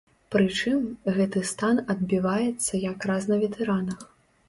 Прычым, 0.35 0.79
гэты 1.17 1.45
стан 1.51 1.83
адбіваецца 1.97 2.83
якраз 2.91 3.21
на 3.35 3.43
ветэранах. 3.47 3.99